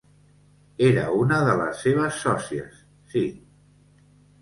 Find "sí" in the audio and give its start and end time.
3.15-3.25